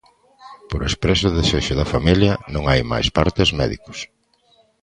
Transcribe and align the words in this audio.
Por 0.69 0.81
expreso 0.89 1.27
desexo 1.37 1.73
da 1.79 1.89
familia, 1.93 2.33
non 2.53 2.63
hai 2.69 2.81
máis 2.91 3.07
partes 3.17 3.49
médicos. 3.59 3.99